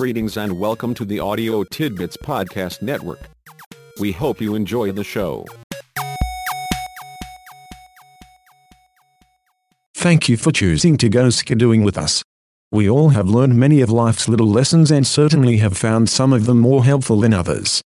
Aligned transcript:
Greetings 0.00 0.38
and 0.38 0.58
welcome 0.58 0.94
to 0.94 1.04
the 1.04 1.20
Audio 1.20 1.62
Tidbits 1.62 2.16
Podcast 2.16 2.80
Network. 2.80 3.20
We 4.00 4.12
hope 4.12 4.40
you 4.40 4.54
enjoy 4.54 4.92
the 4.92 5.04
show. 5.04 5.44
Thank 9.94 10.26
you 10.26 10.38
for 10.38 10.52
choosing 10.52 10.96
to 10.96 11.10
go 11.10 11.26
skidooing 11.26 11.84
with 11.84 11.98
us. 11.98 12.22
We 12.72 12.88
all 12.88 13.10
have 13.10 13.28
learned 13.28 13.56
many 13.56 13.82
of 13.82 13.90
life's 13.90 14.26
little 14.26 14.46
lessons 14.46 14.90
and 14.90 15.06
certainly 15.06 15.58
have 15.58 15.76
found 15.76 16.08
some 16.08 16.32
of 16.32 16.46
them 16.46 16.60
more 16.60 16.82
helpful 16.82 17.20
than 17.20 17.34
others. 17.34 17.82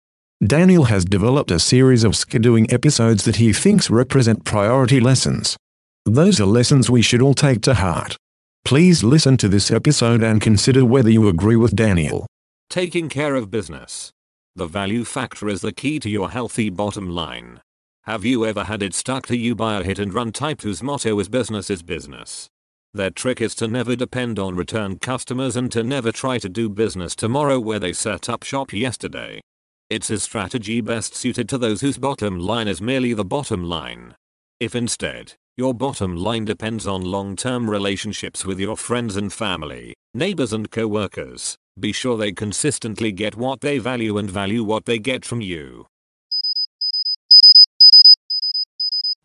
Daniel 0.44 0.86
has 0.86 1.04
developed 1.04 1.52
a 1.52 1.60
series 1.60 2.02
of 2.02 2.14
skidooing 2.14 2.72
episodes 2.72 3.24
that 3.24 3.36
he 3.36 3.52
thinks 3.52 3.88
represent 3.88 4.44
priority 4.44 4.98
lessons. 4.98 5.56
Those 6.04 6.40
are 6.40 6.46
lessons 6.46 6.90
we 6.90 7.02
should 7.02 7.22
all 7.22 7.34
take 7.34 7.60
to 7.62 7.74
heart. 7.74 8.16
Please 8.64 9.02
listen 9.02 9.36
to 9.38 9.48
this 9.48 9.70
episode 9.70 10.22
and 10.22 10.40
consider 10.40 10.84
whether 10.84 11.10
you 11.10 11.28
agree 11.28 11.56
with 11.56 11.74
Daniel. 11.74 12.26
Taking 12.68 13.08
care 13.08 13.34
of 13.34 13.50
business. 13.50 14.12
The 14.54 14.66
value 14.66 15.04
factor 15.04 15.48
is 15.48 15.60
the 15.60 15.72
key 15.72 15.98
to 16.00 16.08
your 16.10 16.30
healthy 16.30 16.70
bottom 16.70 17.10
line. 17.10 17.60
Have 18.04 18.24
you 18.24 18.46
ever 18.46 18.64
had 18.64 18.82
it 18.82 18.94
stuck 18.94 19.26
to 19.26 19.36
you 19.36 19.54
by 19.54 19.78
a 19.78 19.82
hit 19.82 19.98
and 19.98 20.14
run 20.14 20.32
type 20.32 20.62
whose 20.62 20.82
motto 20.82 21.18
is 21.18 21.28
business 21.28 21.68
is 21.68 21.82
business? 21.82 22.48
Their 22.92 23.10
trick 23.10 23.40
is 23.40 23.54
to 23.56 23.68
never 23.68 23.94
depend 23.94 24.38
on 24.38 24.56
return 24.56 24.98
customers 24.98 25.56
and 25.56 25.70
to 25.72 25.82
never 25.82 26.10
try 26.10 26.38
to 26.38 26.48
do 26.48 26.68
business 26.68 27.14
tomorrow 27.14 27.60
where 27.60 27.78
they 27.78 27.92
set 27.92 28.28
up 28.28 28.42
shop 28.42 28.72
yesterday. 28.72 29.40
It's 29.88 30.10
a 30.10 30.18
strategy 30.18 30.80
best 30.80 31.14
suited 31.14 31.48
to 31.48 31.58
those 31.58 31.80
whose 31.80 31.98
bottom 31.98 32.38
line 32.38 32.68
is 32.68 32.80
merely 32.80 33.12
the 33.12 33.24
bottom 33.24 33.64
line. 33.64 34.14
If 34.58 34.74
instead, 34.74 35.34
your 35.56 35.74
bottom 35.74 36.16
line 36.16 36.44
depends 36.44 36.86
on 36.86 37.02
long-term 37.02 37.68
relationships 37.68 38.44
with 38.44 38.58
your 38.58 38.76
friends 38.76 39.16
and 39.16 39.32
family, 39.32 39.94
neighbors 40.14 40.52
and 40.52 40.70
co-workers, 40.70 41.56
be 41.78 41.92
sure 41.92 42.16
they 42.16 42.32
consistently 42.32 43.12
get 43.12 43.36
what 43.36 43.60
they 43.60 43.78
value 43.78 44.18
and 44.18 44.30
value 44.30 44.64
what 44.64 44.84
they 44.84 44.98
get 44.98 45.24
from 45.24 45.40
you. 45.40 45.86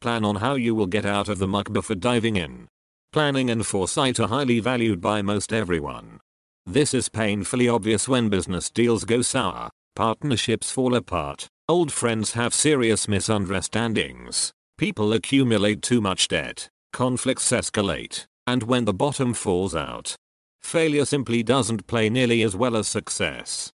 Plan 0.02 0.26
on 0.26 0.38
how 0.38 0.56
you 0.56 0.76
will 0.76 0.88
get 0.88 1.06
out 1.06 1.30
of 1.30 1.40
the 1.40 1.48
muck 1.48 1.72
before 1.72 1.96
diving 1.96 2.36
in. 2.36 2.68
Planning 3.12 3.50
and 3.50 3.66
foresight 3.66 4.20
are 4.20 4.28
highly 4.28 4.60
valued 4.60 5.02
by 5.02 5.22
most 5.22 5.54
everyone. 5.54 6.20
This 6.66 6.94
is 6.94 7.10
painfully 7.10 7.70
obvious 7.70 8.08
when 8.08 8.30
business 8.30 8.70
deals 8.70 9.06
go 9.06 9.22
sour, 9.22 9.70
Partnerships 9.96 10.72
fall 10.72 10.94
apart. 10.94 11.48
Old 11.70 11.90
friends 11.90 12.34
have 12.34 12.54
serious 12.54 13.08
misunderstandings. 13.08 14.52
People 14.78 15.14
accumulate 15.14 15.82
too 15.82 16.02
much 16.02 16.28
debt. 16.28 16.68
Conflicts 16.92 17.50
escalate. 17.52 18.26
And 18.46 18.64
when 18.64 18.84
the 18.84 18.94
bottom 18.94 19.34
falls 19.34 19.74
out, 19.74 20.16
failure 20.62 21.06
simply 21.06 21.44
doesn't 21.44 21.88
play 21.88 22.10
nearly 22.10 22.42
as 22.42 22.58
well 22.58 22.76
as 22.76 22.88
success. 22.88 23.72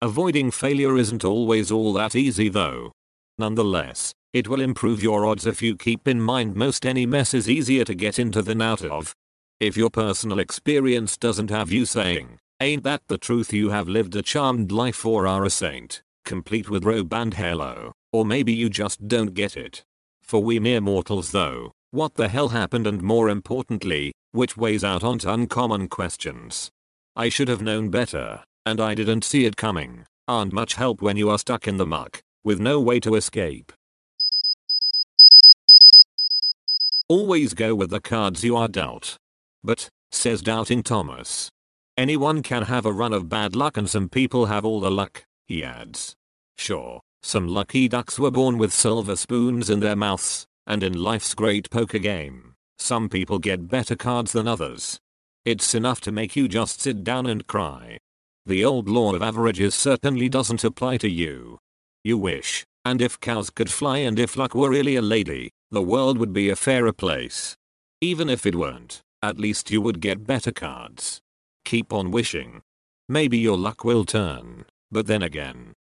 Avoiding 0.00 0.52
failure 0.52 0.96
isn't 0.96 1.24
always 1.24 1.70
all 1.70 1.92
that 1.92 2.16
easy 2.16 2.48
though. 2.48 2.92
Nonetheless, 3.36 4.14
it 4.32 4.48
will 4.48 4.60
improve 4.60 5.02
your 5.02 5.26
odds 5.26 5.44
if 5.44 5.60
you 5.60 5.76
keep 5.76 6.08
in 6.08 6.22
mind 6.22 6.56
most 6.56 6.86
any 6.86 7.04
mess 7.04 7.34
is 7.34 7.48
easier 7.48 7.84
to 7.84 7.94
get 7.94 8.18
into 8.18 8.40
than 8.40 8.62
out 8.62 8.84
of. 8.84 9.14
If 9.60 9.76
your 9.76 9.90
personal 9.90 10.38
experience 10.38 11.18
doesn't 11.18 11.50
have 11.50 11.70
you 11.70 11.84
saying, 11.84 12.38
ain't 12.60 12.84
that 12.84 13.02
the 13.08 13.18
truth 13.18 13.52
you 13.52 13.68
have 13.70 13.88
lived 13.88 14.16
a 14.16 14.22
charmed 14.22 14.72
life 14.72 15.04
or 15.04 15.26
are 15.26 15.44
a 15.44 15.50
saint, 15.50 16.02
complete 16.28 16.68
with 16.68 16.84
robe 16.84 17.12
and 17.14 17.32
halo, 17.32 17.92
or 18.12 18.24
maybe 18.24 18.52
you 18.52 18.68
just 18.68 19.08
don't 19.08 19.32
get 19.32 19.56
it. 19.56 19.82
For 20.22 20.40
we 20.44 20.60
mere 20.60 20.82
mortals 20.82 21.32
though, 21.32 21.72
what 21.90 22.16
the 22.16 22.28
hell 22.28 22.50
happened 22.50 22.86
and 22.86 23.00
more 23.02 23.30
importantly, 23.30 24.12
which 24.32 24.58
weighs 24.58 24.84
out 24.84 25.02
onto 25.02 25.30
uncommon 25.30 25.88
questions. 25.88 26.70
I 27.16 27.30
should 27.30 27.48
have 27.48 27.62
known 27.62 27.88
better, 27.88 28.44
and 28.66 28.78
I 28.78 28.94
didn't 28.94 29.24
see 29.24 29.46
it 29.46 29.56
coming, 29.56 30.04
aren't 30.28 30.52
much 30.52 30.74
help 30.74 31.00
when 31.00 31.16
you 31.16 31.30
are 31.30 31.38
stuck 31.38 31.66
in 31.66 31.78
the 31.78 31.86
muck, 31.86 32.20
with 32.44 32.60
no 32.60 32.78
way 32.78 33.00
to 33.00 33.14
escape. 33.14 33.72
Always 37.08 37.54
go 37.54 37.74
with 37.74 37.88
the 37.88 38.02
cards 38.02 38.44
you 38.44 38.54
are 38.54 38.68
dealt. 38.68 39.16
But, 39.64 39.88
says 40.12 40.42
Doubting 40.42 40.82
Thomas. 40.82 41.48
Anyone 41.96 42.42
can 42.42 42.64
have 42.64 42.84
a 42.84 42.92
run 42.92 43.14
of 43.14 43.30
bad 43.30 43.56
luck 43.56 43.78
and 43.78 43.88
some 43.88 44.10
people 44.10 44.46
have 44.46 44.66
all 44.66 44.78
the 44.78 44.90
luck, 44.90 45.24
he 45.46 45.64
adds. 45.64 46.17
Sure, 46.58 47.00
some 47.22 47.48
lucky 47.48 47.88
ducks 47.88 48.18
were 48.18 48.30
born 48.30 48.58
with 48.58 48.72
silver 48.72 49.16
spoons 49.16 49.70
in 49.70 49.80
their 49.80 49.96
mouths, 49.96 50.46
and 50.66 50.82
in 50.82 50.92
life's 50.92 51.34
great 51.34 51.70
poker 51.70 51.98
game, 51.98 52.54
some 52.78 53.08
people 53.08 53.38
get 53.38 53.68
better 53.68 53.96
cards 53.96 54.32
than 54.32 54.46
others. 54.46 54.98
It's 55.44 55.74
enough 55.74 56.00
to 56.02 56.12
make 56.12 56.36
you 56.36 56.48
just 56.48 56.80
sit 56.80 57.04
down 57.04 57.26
and 57.26 57.46
cry. 57.46 57.98
The 58.44 58.64
old 58.64 58.88
law 58.88 59.14
of 59.14 59.22
averages 59.22 59.74
certainly 59.74 60.28
doesn't 60.28 60.64
apply 60.64 60.98
to 60.98 61.08
you. 61.08 61.58
You 62.04 62.18
wish, 62.18 62.64
and 62.84 63.00
if 63.00 63.20
cows 63.20 63.50
could 63.50 63.70
fly 63.70 63.98
and 63.98 64.18
if 64.18 64.36
luck 64.36 64.54
were 64.54 64.70
really 64.70 64.96
a 64.96 65.02
lady, 65.02 65.50
the 65.70 65.82
world 65.82 66.18
would 66.18 66.32
be 66.32 66.50
a 66.50 66.56
fairer 66.56 66.92
place. 66.92 67.56
Even 68.00 68.28
if 68.28 68.46
it 68.46 68.54
weren't. 68.54 69.02
At 69.20 69.40
least 69.40 69.70
you 69.70 69.82
would 69.82 70.00
get 70.00 70.26
better 70.26 70.52
cards. 70.52 71.20
Keep 71.64 71.92
on 71.92 72.12
wishing. 72.12 72.62
Maybe 73.08 73.36
your 73.36 73.58
luck 73.58 73.84
will 73.84 74.04
turn, 74.04 74.64
but 74.92 75.08
then 75.08 75.22
again. 75.22 75.74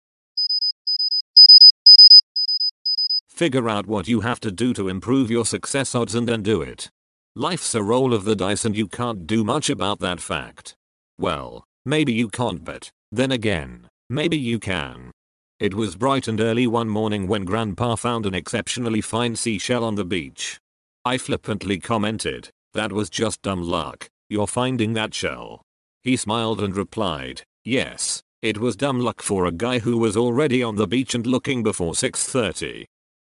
Figure 3.35 3.67
out 3.67 3.85
what 3.85 4.07
you 4.07 4.21
have 4.21 4.39
to 4.39 4.49
do 4.49 4.73
to 4.73 4.87
improve 4.87 5.29
your 5.29 5.45
success 5.45 5.93
odds 5.93 6.15
and 6.15 6.25
then 6.25 6.41
do 6.41 6.61
it. 6.61 6.89
Life's 7.35 7.75
a 7.75 7.83
roll 7.83 8.13
of 8.13 8.23
the 8.23 8.33
dice 8.33 8.63
and 8.63 8.77
you 8.77 8.87
can't 8.87 9.27
do 9.27 9.43
much 9.43 9.69
about 9.69 9.99
that 9.99 10.21
fact. 10.21 10.73
Well, 11.19 11.65
maybe 11.85 12.13
you 12.13 12.29
can't 12.29 12.63
but, 12.63 12.89
then 13.11 13.33
again, 13.33 13.89
maybe 14.09 14.37
you 14.37 14.57
can. 14.57 15.11
It 15.59 15.73
was 15.73 15.97
bright 15.97 16.29
and 16.29 16.39
early 16.39 16.65
one 16.65 16.87
morning 16.87 17.27
when 17.27 17.43
grandpa 17.43 17.95
found 17.95 18.25
an 18.25 18.33
exceptionally 18.33 19.01
fine 19.01 19.35
seashell 19.35 19.83
on 19.83 19.95
the 19.95 20.05
beach. 20.05 20.57
I 21.03 21.17
flippantly 21.17 21.81
commented, 21.81 22.49
that 22.73 22.93
was 22.93 23.09
just 23.09 23.41
dumb 23.41 23.63
luck, 23.63 24.07
you're 24.29 24.47
finding 24.47 24.93
that 24.93 25.13
shell. 25.13 25.61
He 26.03 26.15
smiled 26.15 26.61
and 26.61 26.73
replied, 26.73 27.41
yes, 27.65 28.23
it 28.41 28.59
was 28.59 28.77
dumb 28.77 29.01
luck 29.01 29.21
for 29.21 29.45
a 29.45 29.51
guy 29.51 29.79
who 29.79 29.97
was 29.97 30.15
already 30.15 30.63
on 30.63 30.77
the 30.77 30.87
beach 30.87 31.13
and 31.13 31.27
looking 31.27 31.63
before 31.63 31.91
6.30. 31.91 32.85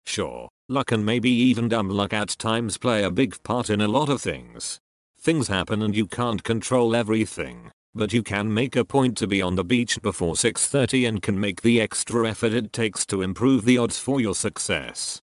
Sure, 0.08 0.48
luck 0.70 0.90
and 0.90 1.04
maybe 1.04 1.28
even 1.28 1.68
dumb 1.68 1.90
luck 1.90 2.14
at 2.14 2.30
times 2.38 2.78
play 2.78 3.04
a 3.04 3.10
big 3.10 3.40
part 3.42 3.68
in 3.68 3.82
a 3.82 3.86
lot 3.86 4.08
of 4.08 4.22
things. 4.22 4.80
Things 5.20 5.48
happen 5.48 5.82
and 5.82 5.94
you 5.94 6.06
can't 6.06 6.42
control 6.42 6.96
everything, 6.96 7.70
but 7.94 8.14
you 8.14 8.22
can 8.22 8.52
make 8.52 8.74
a 8.74 8.86
point 8.86 9.18
to 9.18 9.26
be 9.26 9.42
on 9.42 9.56
the 9.56 9.64
beach 9.64 10.00
before 10.00 10.32
6.30 10.32 11.06
and 11.06 11.22
can 11.22 11.38
make 11.38 11.60
the 11.60 11.78
extra 11.78 12.26
effort 12.26 12.54
it 12.54 12.72
takes 12.72 13.04
to 13.04 13.20
improve 13.20 13.66
the 13.66 13.76
odds 13.76 13.98
for 13.98 14.18
your 14.18 14.34
success. 14.34 15.20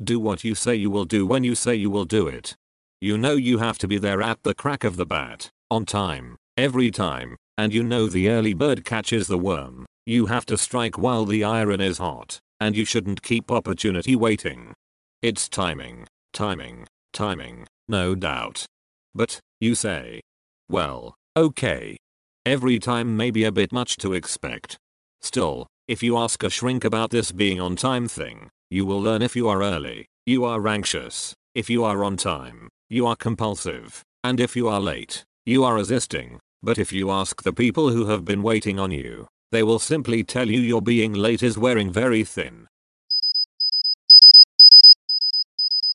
Do 0.00 0.20
what 0.20 0.44
you 0.44 0.54
say 0.54 0.76
you 0.76 0.88
will 0.88 1.04
do 1.04 1.26
when 1.26 1.42
you 1.42 1.56
say 1.56 1.74
you 1.74 1.90
will 1.90 2.04
do 2.04 2.28
it. 2.28 2.54
You 3.00 3.18
know 3.18 3.34
you 3.34 3.58
have 3.58 3.76
to 3.78 3.88
be 3.88 3.98
there 3.98 4.22
at 4.22 4.44
the 4.44 4.54
crack 4.54 4.84
of 4.84 4.96
the 4.96 5.04
bat, 5.04 5.50
on 5.68 5.84
time, 5.84 6.36
every 6.56 6.92
time, 6.92 7.36
and 7.58 7.74
you 7.74 7.82
know 7.82 8.06
the 8.06 8.28
early 8.28 8.54
bird 8.54 8.84
catches 8.84 9.26
the 9.26 9.36
worm. 9.36 9.84
You 10.10 10.26
have 10.26 10.44
to 10.46 10.58
strike 10.58 10.98
while 10.98 11.24
the 11.24 11.44
iron 11.44 11.80
is 11.80 11.98
hot, 11.98 12.40
and 12.58 12.76
you 12.76 12.84
shouldn't 12.84 13.22
keep 13.22 13.48
opportunity 13.48 14.16
waiting. 14.16 14.74
It's 15.22 15.48
timing, 15.48 16.08
timing, 16.32 16.88
timing, 17.12 17.68
no 17.86 18.16
doubt. 18.16 18.66
But, 19.14 19.38
you 19.60 19.76
say. 19.76 20.20
Well, 20.68 21.14
okay. 21.36 21.96
Every 22.44 22.80
time 22.80 23.16
may 23.16 23.30
be 23.30 23.44
a 23.44 23.52
bit 23.52 23.70
much 23.70 23.98
to 23.98 24.14
expect. 24.14 24.76
Still, 25.20 25.68
if 25.86 26.02
you 26.02 26.18
ask 26.18 26.42
a 26.42 26.50
shrink 26.50 26.84
about 26.84 27.10
this 27.10 27.30
being 27.30 27.60
on 27.60 27.76
time 27.76 28.08
thing, 28.08 28.50
you 28.68 28.84
will 28.84 29.00
learn 29.00 29.22
if 29.22 29.36
you 29.36 29.48
are 29.48 29.62
early, 29.62 30.06
you 30.26 30.44
are 30.44 30.66
anxious, 30.66 31.34
if 31.54 31.70
you 31.70 31.84
are 31.84 32.02
on 32.02 32.16
time, 32.16 32.68
you 32.88 33.06
are 33.06 33.14
compulsive, 33.14 34.02
and 34.24 34.40
if 34.40 34.56
you 34.56 34.66
are 34.66 34.80
late, 34.80 35.22
you 35.46 35.62
are 35.62 35.76
resisting. 35.76 36.40
But 36.64 36.78
if 36.78 36.92
you 36.92 37.12
ask 37.12 37.44
the 37.44 37.52
people 37.52 37.90
who 37.90 38.06
have 38.06 38.24
been 38.24 38.42
waiting 38.42 38.80
on 38.80 38.90
you, 38.90 39.28
they 39.52 39.62
will 39.62 39.78
simply 39.78 40.22
tell 40.22 40.48
you 40.48 40.60
your 40.60 40.82
being 40.82 41.12
late 41.12 41.42
is 41.42 41.58
wearing 41.58 41.92
very 41.92 42.24
thin. 42.24 42.68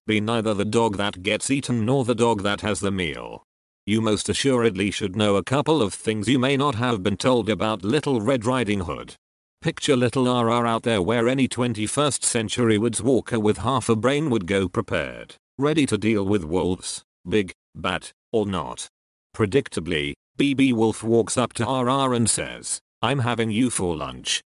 Be 0.08 0.22
neither 0.22 0.54
the 0.54 0.66
dog 0.66 0.98
that 0.98 1.24
gets 1.24 1.50
eaten 1.50 1.86
nor 1.86 2.06
the 2.06 2.14
dog 2.14 2.44
that 2.44 2.62
has 2.62 2.80
the 2.80 2.92
meal. 2.92 3.44
You 3.88 4.02
most 4.02 4.30
assuredly 4.30 4.92
should 4.92 5.16
know 5.16 5.36
a 5.36 5.44
couple 5.44 5.82
of 5.82 5.94
things 5.94 6.28
you 6.28 6.38
may 6.38 6.58
not 6.58 6.76
have 6.76 7.02
been 7.02 7.18
told 7.18 7.50
about 7.50 7.84
Little 7.84 8.22
Red 8.22 8.46
Riding 8.46 8.82
Hood. 8.82 9.16
Picture 9.62 9.96
little 9.96 10.26
RR 10.26 10.68
out 10.68 10.84
there 10.84 11.02
where 11.02 11.28
any 11.28 11.48
21st 11.48 12.24
century 12.24 12.78
woods 12.78 13.02
walker 13.02 13.40
with 13.40 13.60
half 13.60 13.90
a 13.90 13.96
brain 13.96 14.30
would 14.30 14.46
go 14.46 14.68
prepared, 14.68 15.36
ready 15.58 15.88
to 15.88 15.98
deal 15.98 16.24
with 16.24 16.44
wolves, 16.44 17.04
big, 17.28 17.52
bad, 17.74 18.12
or 18.32 18.46
not. 18.46 18.88
Predictably, 19.36 20.14
BB 20.38 20.74
Wolf 20.74 21.04
walks 21.04 21.38
up 21.38 21.54
to 21.54 21.64
RR 21.64 22.14
and 22.14 22.30
says, 22.30 22.80
I'm 23.02 23.20
having 23.20 23.52
you 23.52 23.70
for 23.70 23.96
lunch. 23.96 24.42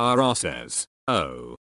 RR 0.00 0.34
says, 0.34 0.86
oh. 1.08 1.56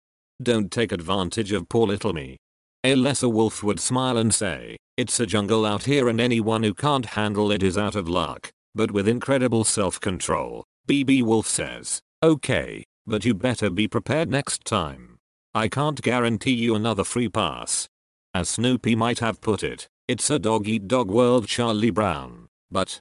Don't 0.41 0.71
take 0.71 0.91
advantage 0.91 1.51
of 1.51 1.69
poor 1.69 1.88
little 1.88 2.13
me. 2.13 2.38
A 2.83 2.95
lesser 2.95 3.27
wolf 3.27 3.62
would 3.62 3.80
smile 3.80 4.18
and 4.18 4.33
say, 4.33 4.77
it's 4.95 5.19
a 5.19 5.25
jungle 5.25 5.65
out 5.65 5.83
here 5.83 6.07
and 6.09 6.21
anyone 6.21 6.63
who 6.63 6.74
can't 6.74 7.06
handle 7.06 7.51
it 7.51 7.62
is 7.62 7.77
out 7.77 7.95
of 7.95 8.07
luck. 8.07 8.50
But 8.74 8.91
with 8.91 9.07
incredible 9.07 9.63
self-control, 9.63 10.63
BB 10.88 11.24
Wolf 11.24 11.47
says, 11.47 12.00
okay, 12.24 12.83
but 13.06 13.25
you 13.25 13.33
better 13.33 13.69
be 13.69 13.88
prepared 13.88 14.30
next 14.30 14.63
time. 14.63 15.18
I 15.53 15.68
can't 15.68 16.01
guarantee 16.01 16.53
you 16.53 16.75
another 16.75 17.03
free 17.03 17.30
pass. 17.30 17.88
As 18.33 18.50
Snoopy 18.50 18.95
might 18.95 19.19
have 19.19 19.41
put 19.41 19.63
it, 19.63 19.88
it's 20.07 20.30
a 20.30 20.39
dog 20.39 20.68
eat 20.68 20.88
dog 20.88 21.09
world 21.09 21.47
Charlie 21.47 21.89
Brown, 21.89 22.47
but 22.71 23.00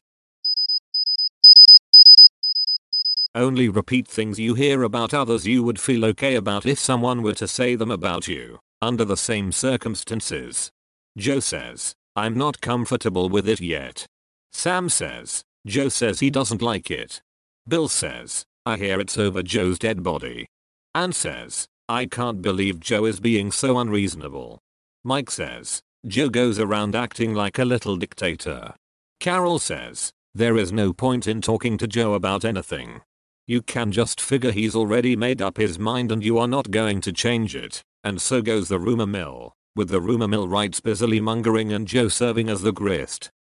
only 3.39 3.69
repeat 3.69 4.07
things 4.07 4.39
you 4.39 4.55
hear 4.55 4.83
about 4.83 5.15
others 5.15 5.47
you 5.47 5.63
would 5.63 5.81
feel 5.81 6.05
okay 6.07 6.35
about 6.35 6.67
if 6.67 6.79
someone 6.79 7.23
were 7.23 7.35
to 7.35 7.49
say 7.49 7.75
them 7.75 7.91
about 7.91 8.29
you, 8.29 8.59
under 8.83 9.05
the 9.05 9.17
same 9.17 9.53
circumstances. 9.53 10.71
Joe 11.17 11.41
says, 11.41 11.95
I'm 12.15 12.37
not 12.37 12.61
comfortable 12.61 13.29
with 13.29 13.49
it 13.49 13.61
yet. 13.61 14.07
Sam 14.53 14.89
says, 14.89 15.43
Joe 15.67 15.89
says 15.89 16.21
he 16.21 16.31
doesn't 16.31 16.63
like 16.63 16.91
it. 16.91 17.21
Bill 17.67 17.89
says, 17.89 18.45
I 18.67 18.77
hear 18.77 19.01
it's 19.01 19.17
over 19.17 19.43
Joe's 19.43 19.79
dead 19.79 20.03
body. 20.03 20.47
Ann 20.95 21.13
says, 21.13 21.67
I 21.89 22.07
can't 22.07 22.43
believe 22.43 22.81
Joe 22.81 23.05
is 23.05 23.21
being 23.21 23.51
so 23.51 23.79
unreasonable. 23.79 24.59
Mike 25.05 25.31
says, 25.31 25.81
Joe 26.07 26.29
goes 26.29 26.59
around 26.59 26.95
acting 26.95 27.35
like 27.35 27.59
a 27.59 27.65
little 27.65 27.97
dictator. 27.97 28.75
Carol 29.21 29.59
says, 29.59 30.13
there 30.35 30.57
is 30.57 30.73
no 30.73 30.93
point 30.93 31.27
in 31.27 31.41
talking 31.41 31.79
to 31.79 31.89
Joe 31.89 32.15
about 32.15 32.45
anything. 32.45 33.01
You 33.49 33.63
can 33.63 33.93
just 33.93 34.21
figure 34.21 34.53
he's 34.53 34.77
already 34.77 35.17
made 35.17 35.41
up 35.41 35.57
his 35.57 35.79
mind 35.79 36.13
and 36.13 36.23
you 36.23 36.37
are 36.37 36.47
not 36.47 36.71
going 36.71 37.01
to 37.01 37.15
change 37.15 37.57
it. 37.57 37.83
And 38.05 38.21
so 38.21 38.43
goes 38.43 38.69
the 38.69 38.79
rumor 38.79 39.07
mill, 39.07 39.55
with 39.75 39.89
the 39.89 40.03
rumor 40.03 40.29
mill 40.29 40.47
wrights 40.47 40.81
busily 40.81 41.19
mongering 41.19 41.73
and 41.73 41.89
Joe 41.89 42.09
serving 42.09 42.51
as 42.51 42.61
the 42.61 42.73
grist. 42.73 43.31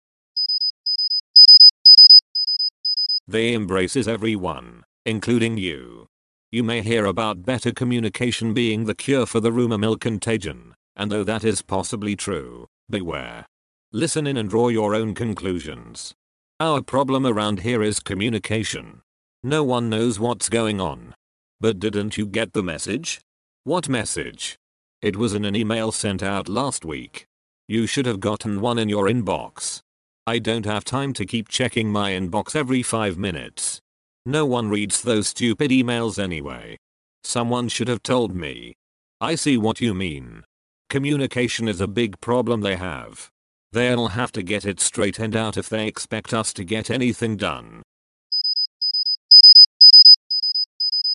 They 3.26 3.52
embraces 3.52 4.08
everyone, 4.08 4.84
including 5.04 5.58
you. 5.58 6.06
You 6.50 6.62
may 6.64 6.80
hear 6.80 7.04
about 7.04 7.44
better 7.44 7.70
communication 7.70 8.54
being 8.54 8.86
the 8.86 8.94
cure 8.94 9.26
for 9.26 9.40
the 9.40 9.52
rumor 9.52 9.76
mill 9.76 9.98
contagion, 9.98 10.74
and 10.96 11.12
though 11.12 11.24
that 11.24 11.44
is 11.44 11.60
possibly 11.60 12.16
true, 12.16 12.66
beware. 12.88 13.44
Listen 13.92 14.26
in 14.26 14.38
and 14.38 14.48
draw 14.48 14.68
your 14.68 14.94
own 14.94 15.14
conclusions. 15.14 16.14
Our 16.58 16.80
problem 16.80 17.26
around 17.26 17.60
here 17.60 17.82
is 17.82 18.00
communication. 18.00 19.02
No 19.44 19.62
one 19.62 19.88
knows 19.88 20.18
what's 20.18 20.48
going 20.48 20.80
on. 20.80 21.14
But 21.60 21.78
didn't 21.78 22.18
you 22.18 22.26
get 22.26 22.54
the 22.54 22.62
message? 22.62 23.20
What 23.62 23.88
message? 23.88 24.56
It 25.00 25.14
was 25.14 25.32
in 25.32 25.44
an 25.44 25.54
email 25.54 25.92
sent 25.92 26.24
out 26.24 26.48
last 26.48 26.84
week. 26.84 27.24
You 27.68 27.86
should 27.86 28.06
have 28.06 28.18
gotten 28.18 28.60
one 28.60 28.78
in 28.78 28.88
your 28.88 29.06
inbox. 29.06 29.80
I 30.26 30.40
don't 30.40 30.66
have 30.66 30.84
time 30.84 31.12
to 31.12 31.24
keep 31.24 31.48
checking 31.48 31.92
my 31.92 32.10
inbox 32.12 32.56
every 32.56 32.82
5 32.82 33.16
minutes. 33.16 33.80
No 34.26 34.44
one 34.44 34.70
reads 34.70 35.02
those 35.02 35.28
stupid 35.28 35.70
emails 35.70 36.18
anyway. 36.18 36.76
Someone 37.22 37.68
should 37.68 37.88
have 37.88 38.02
told 38.02 38.34
me. 38.34 38.74
I 39.20 39.36
see 39.36 39.56
what 39.56 39.80
you 39.80 39.94
mean. 39.94 40.42
Communication 40.90 41.68
is 41.68 41.80
a 41.80 41.86
big 41.86 42.20
problem 42.20 42.62
they 42.62 42.76
have. 42.76 43.30
They'll 43.70 44.08
have 44.08 44.32
to 44.32 44.42
get 44.42 44.64
it 44.64 44.80
straightened 44.80 45.36
out 45.36 45.56
if 45.56 45.68
they 45.68 45.86
expect 45.86 46.34
us 46.34 46.52
to 46.54 46.64
get 46.64 46.90
anything 46.90 47.36
done. 47.36 47.82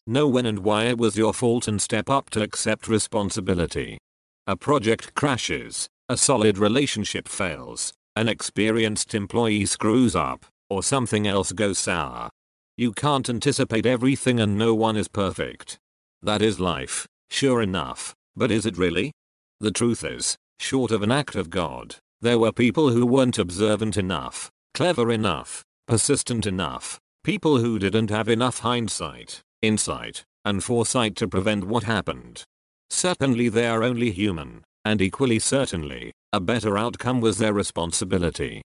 Know 0.05 0.27
when 0.27 0.45
and 0.45 0.59
why 0.59 0.85
it 0.85 0.97
was 0.97 1.15
your 1.15 1.33
fault 1.33 1.65
and 1.65 1.81
step 1.81 2.09
up 2.09 2.29
to 2.31 2.41
accept 2.41 2.89
responsibility. 2.89 3.97
A 4.45 4.57
project 4.57 5.15
crashes, 5.15 5.87
a 6.09 6.17
solid 6.17 6.57
relationship 6.57 7.29
fails, 7.29 7.93
an 8.17 8.27
experienced 8.27 9.15
employee 9.15 9.65
screws 9.65 10.13
up, 10.13 10.45
or 10.69 10.83
something 10.83 11.25
else 11.25 11.53
goes 11.53 11.79
sour. 11.79 12.29
You 12.75 12.91
can't 12.91 13.29
anticipate 13.29 13.85
everything 13.85 14.41
and 14.41 14.57
no 14.57 14.75
one 14.75 14.97
is 14.97 15.07
perfect. 15.07 15.77
That 16.21 16.41
is 16.41 16.59
life, 16.59 17.07
sure 17.29 17.61
enough, 17.61 18.13
but 18.35 18.51
is 18.51 18.65
it 18.65 18.77
really? 18.77 19.13
The 19.61 19.71
truth 19.71 20.03
is, 20.03 20.35
short 20.59 20.91
of 20.91 21.01
an 21.01 21.13
act 21.13 21.35
of 21.35 21.49
God, 21.49 21.95
there 22.19 22.39
were 22.39 22.51
people 22.51 22.89
who 22.89 23.05
weren't 23.05 23.39
observant 23.39 23.95
enough, 23.95 24.51
clever 24.73 25.09
enough, 25.13 25.63
persistent 25.87 26.45
enough, 26.45 26.99
people 27.23 27.59
who 27.59 27.79
didn't 27.79 28.09
have 28.09 28.27
enough 28.27 28.59
hindsight, 28.59 29.41
insight, 29.63 30.23
and 30.45 30.63
foresight 30.63 31.15
to 31.15 31.27
prevent 31.27 31.63
what 31.63 31.83
happened. 31.83 32.43
Certainly 32.89 33.49
they 33.49 33.65
are 33.65 33.81
only 33.81 34.11
human, 34.11 34.63
and 34.85 35.01
equally 35.01 35.39
certainly, 35.39 36.11
a 36.31 36.39
better 36.39 36.77
outcome 36.77 37.21
was 37.21 37.37
their 37.37 37.53
responsibility. 37.53 38.61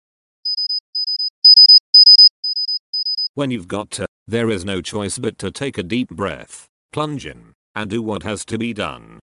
When 3.35 3.51
you've 3.51 3.67
got 3.67 3.91
to, 3.91 4.07
there 4.27 4.49
is 4.49 4.65
no 4.65 4.81
choice 4.81 5.19
but 5.19 5.37
to 5.37 5.51
take 5.51 5.77
a 5.77 5.83
deep 5.83 6.09
breath, 6.09 6.65
plunge 6.91 7.25
in, 7.25 7.53
and 7.75 7.89
do 7.89 8.01
what 8.01 8.23
has 8.23 8.43
to 8.45 8.57
be 8.57 8.73
done. 8.73 9.19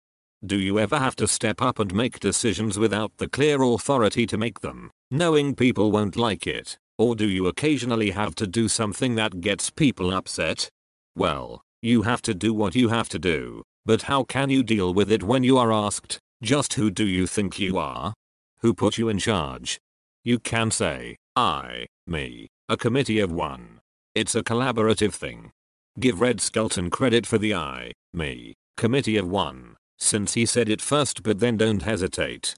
Do 0.45 0.59
you 0.59 0.77
ever 0.79 0.99
have 0.99 1.15
to 1.17 1.27
step 1.27 1.61
up 1.61 1.79
and 1.79 1.93
make 1.93 2.19
decisions 2.19 2.77
without 2.77 3.13
the 3.17 3.29
clear 3.29 3.61
authority 3.63 4.25
to 4.27 4.37
make 4.37 4.59
them, 4.59 4.91
knowing 5.09 5.55
people 5.55 5.91
won't 5.91 6.17
like 6.17 6.45
it? 6.45 6.77
Or 6.97 7.15
do 7.15 7.27
you 7.27 7.47
occasionally 7.47 8.11
have 8.11 8.35
to 8.35 8.47
do 8.47 8.67
something 8.67 9.15
that 9.15 9.39
gets 9.39 9.69
people 9.69 10.11
upset? 10.11 10.67
Well, 11.15 11.61
you 11.81 12.03
have 12.03 12.21
to 12.23 12.33
do 12.33 12.53
what 12.53 12.75
you 12.75 12.89
have 12.89 13.09
to 13.09 13.19
do, 13.19 13.63
but 13.85 14.03
how 14.03 14.23
can 14.23 14.49
you 14.49 14.63
deal 14.63 14.93
with 14.93 15.11
it 15.11 15.23
when 15.23 15.43
you 15.43 15.57
are 15.57 15.71
asked, 15.71 16.19
just 16.41 16.75
who 16.75 16.89
do 16.89 17.05
you 17.05 17.27
think 17.27 17.59
you 17.59 17.77
are? 17.77 18.13
Who 18.59 18.73
put 18.73 18.97
you 18.97 19.09
in 19.09 19.19
charge? 19.19 19.79
You 20.23 20.39
can 20.39 20.71
say, 20.71 21.17
I, 21.35 21.87
me, 22.07 22.47
a 22.69 22.77
committee 22.77 23.19
of 23.19 23.31
one. 23.31 23.79
It's 24.15 24.35
a 24.35 24.43
collaborative 24.43 25.13
thing. 25.13 25.51
Give 25.99 26.21
Red 26.21 26.39
Skelton 26.39 26.89
credit 26.89 27.25
for 27.25 27.37
the 27.37 27.55
I, 27.55 27.91
me, 28.13 28.53
committee 28.77 29.17
of 29.17 29.27
one, 29.27 29.75
since 29.97 30.35
he 30.35 30.45
said 30.45 30.69
it 30.69 30.81
first 30.81 31.23
but 31.23 31.39
then 31.39 31.57
don't 31.57 31.81
hesitate. 31.81 32.55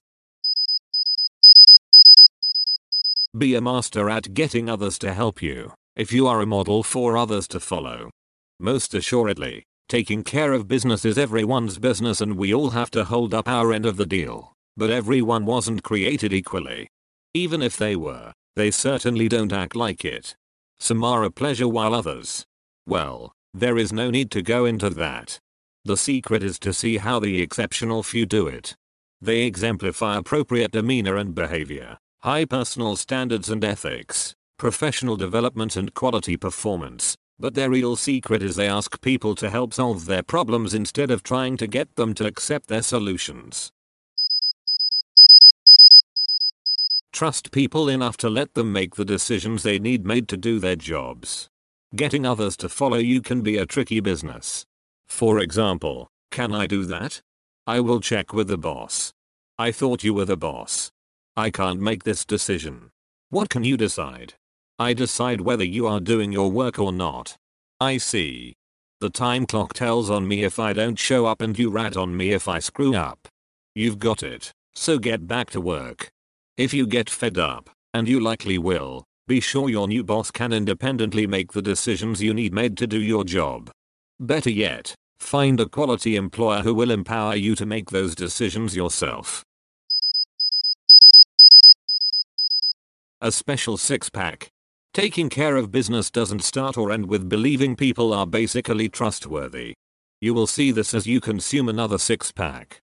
Be 3.36 3.56
a 3.56 3.62
master 3.62 4.10
at 4.10 4.36
getting 4.36 4.70
others 4.70 5.00
to 5.00 5.14
help 5.14 5.42
you, 5.42 5.74
if 5.96 6.14
you 6.14 6.28
are 6.28 6.42
a 6.42 6.46
model 6.46 6.84
for 6.84 7.18
others 7.18 7.48
to 7.48 7.60
follow. 7.60 8.12
Most 8.60 8.94
assuredly, 8.94 9.66
Taking 9.94 10.24
care 10.24 10.54
of 10.54 10.68
business 10.68 11.06
is 11.06 11.20
everyone's 11.20 11.78
business 11.78 12.20
and 12.20 12.36
we 12.36 12.52
all 12.52 12.72
have 12.72 12.90
to 12.92 13.04
hold 13.04 13.32
up 13.32 13.48
our 13.48 13.72
end 13.72 13.86
of 13.86 13.98
the 13.98 14.08
deal. 14.08 14.54
But 14.76 14.90
everyone 14.90 15.46
wasn't 15.46 15.84
created 15.84 16.34
equally. 16.34 16.90
Even 17.36 17.62
if 17.62 17.78
they 17.78 17.96
were, 17.96 18.34
they 18.56 18.72
certainly 18.72 19.28
don't 19.28 19.54
act 19.54 19.76
like 19.76 20.04
it. 20.04 20.36
Some 20.80 21.04
are 21.04 21.24
a 21.24 21.30
pleasure 21.30 21.68
while 21.68 21.94
others. 21.94 22.44
Well, 22.88 23.34
there 23.54 23.78
is 23.78 23.94
no 23.94 24.10
need 24.10 24.32
to 24.32 24.42
go 24.42 24.66
into 24.66 24.90
that. 24.90 25.40
The 25.86 25.96
secret 25.98 26.42
is 26.42 26.58
to 26.60 26.74
see 26.74 26.98
how 26.98 27.20
the 27.20 27.42
exceptional 27.42 28.02
few 28.02 28.26
do 28.26 28.48
it. 28.48 28.76
They 29.22 29.42
exemplify 29.42 30.18
appropriate 30.18 30.72
demeanor 30.72 31.18
and 31.18 31.36
behavior, 31.36 32.00
high 32.22 32.46
personal 32.46 32.96
standards 32.96 33.50
and 33.50 33.64
ethics, 33.64 34.34
professional 34.58 35.18
development 35.18 35.76
and 35.76 35.94
quality 35.94 36.36
performance, 36.36 37.16
but 37.40 37.54
their 37.54 37.70
real 37.70 37.96
secret 37.96 38.42
is 38.44 38.56
they 38.56 38.68
ask 38.68 39.02
people 39.02 39.36
to 39.36 39.50
help 39.50 39.74
solve 39.74 40.06
their 40.06 40.24
problems 40.24 40.74
instead 40.74 41.12
of 41.12 41.24
trying 41.24 41.58
to 41.58 41.68
get 41.68 41.96
them 41.96 42.14
to 42.14 42.26
accept 42.26 42.68
their 42.68 42.82
solutions. 42.82 43.72
Trust 47.12 47.52
people 47.52 47.90
enough 47.90 48.18
to 48.18 48.30
let 48.30 48.54
them 48.54 48.72
make 48.72 48.96
the 48.96 49.06
decisions 49.06 49.62
they 49.64 49.78
need 49.78 50.06
made 50.06 50.28
to 50.30 50.38
do 50.38 50.60
their 50.60 50.76
jobs. 50.76 51.48
Getting 51.96 52.26
others 52.26 52.58
to 52.58 52.70
follow 52.70 52.98
you 52.98 53.22
can 53.22 53.42
be 53.42 53.58
a 53.58 53.68
tricky 53.68 54.00
business. 54.00 54.66
For 55.08 55.40
example, 55.40 56.10
can 56.32 56.56
I 56.56 56.66
do 56.66 56.86
that? 56.86 57.22
I 57.68 57.80
will 57.80 58.00
check 58.00 58.34
with 58.34 58.48
the 58.48 58.58
boss. 58.58 59.14
I 59.60 59.72
thought 59.72 60.04
you 60.04 60.16
were 60.16 60.26
the 60.26 60.36
boss. 60.36 60.92
I 61.38 61.52
can't 61.52 61.80
make 61.80 62.04
this 62.04 62.26
decision. 62.26 62.90
What 63.30 63.50
can 63.50 63.64
you 63.64 63.78
decide? 63.78 64.34
I 64.80 64.94
decide 64.94 65.42
whether 65.42 65.64
you 65.64 65.86
are 65.88 66.00
doing 66.00 66.32
your 66.32 66.50
work 66.50 66.80
or 66.80 66.92
not. 66.92 67.38
I 67.80 67.98
see. 67.98 68.56
The 69.02 69.10
time 69.10 69.46
clock 69.46 69.74
tells 69.74 70.10
on 70.10 70.28
me 70.28 70.44
if 70.44 70.60
I 70.60 70.74
don't 70.74 70.98
show 70.98 71.26
up 71.26 71.42
and 71.42 71.58
you 71.60 71.70
rat 71.70 71.96
on 71.96 72.16
me 72.16 72.32
if 72.32 72.48
I 72.48 72.60
screw 72.60 72.96
up. 72.96 73.28
You've 73.76 74.00
got 74.00 74.24
it, 74.24 74.52
so 74.74 74.98
get 74.98 75.28
back 75.28 75.50
to 75.52 75.62
work. 75.62 76.10
If 76.58 76.74
you 76.74 76.88
get 76.88 77.10
fed 77.10 77.38
up, 77.38 77.70
and 77.94 78.08
you 78.08 78.20
likely 78.20 78.58
will, 78.58 79.04
be 79.28 79.40
sure 79.40 79.70
your 79.70 79.88
new 79.88 80.04
boss 80.04 80.32
can 80.32 80.54
independently 80.54 81.28
make 81.28 81.52
the 81.52 81.62
decisions 81.62 82.22
you 82.22 82.34
need 82.34 82.54
made 82.54 82.78
to 82.78 82.88
do 82.88 83.02
your 83.02 83.24
job. 83.24 83.72
Better 84.20 84.50
yet, 84.50 84.96
find 85.20 85.60
a 85.60 85.68
quality 85.68 86.16
employer 86.16 86.62
who 86.62 86.74
will 86.74 86.92
empower 86.92 87.36
you 87.36 87.56
to 87.56 87.66
make 87.66 87.90
those 87.90 88.16
decisions 88.16 88.76
yourself. 88.76 89.44
A 93.22 93.32
special 93.32 93.78
six 93.78 94.10
pack. 94.10 94.53
Taking 94.94 95.28
care 95.28 95.56
of 95.56 95.72
business 95.72 96.12
doesn't 96.12 96.44
start 96.44 96.78
or 96.78 96.92
end 96.92 97.08
with 97.08 97.28
believing 97.28 97.76
people 97.76 98.14
are 98.14 98.28
basically 98.28 98.90
trustworthy. 98.90 99.74
You 100.22 100.36
will 100.36 100.46
see 100.46 100.70
this 100.70 100.94
as 100.94 101.08
you 101.08 101.20
consume 101.20 101.68
another 101.68 101.98
six 101.98 102.32
pack. 102.32 102.80